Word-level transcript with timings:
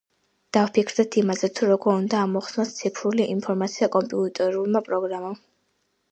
დავფიქრდეთ 0.57 1.17
იმაზე, 1.21 1.49
თუ 1.57 1.67
როგორ 1.71 1.97
უნდა 1.97 2.21
ამოხსნას 2.27 2.71
ციფრული 2.77 3.27
ინფორმაცია 3.33 3.89
კომპიუტერულმა 3.97 4.81
პროგრამამ. 4.89 5.37